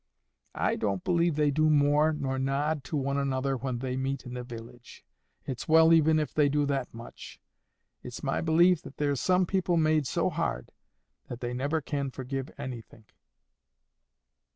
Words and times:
I 0.55 0.77
don't 0.77 1.03
believe 1.03 1.35
they 1.35 1.51
do 1.51 1.69
more 1.69 2.11
nor 2.11 2.39
nod 2.39 2.83
to 2.85 2.97
one 2.97 3.19
another 3.19 3.55
when 3.55 3.77
they 3.77 3.95
meet 3.95 4.25
in 4.25 4.33
the 4.33 4.43
village. 4.43 5.05
It's 5.45 5.67
well 5.67 5.93
even 5.93 6.17
if 6.17 6.33
they 6.33 6.49
do 6.49 6.65
that 6.65 6.91
much. 6.91 7.39
It's 8.01 8.23
my 8.23 8.41
belief 8.41 8.81
there's 8.97 9.21
some 9.21 9.45
people 9.45 9.77
made 9.77 10.07
so 10.07 10.31
hard 10.31 10.71
that 11.27 11.39
they 11.39 11.53
never 11.53 11.81
can 11.81 12.09
forgive 12.09 12.49
anythink." 12.57 13.13